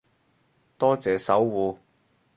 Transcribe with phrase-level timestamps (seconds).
[0.79, 1.77] 多謝守護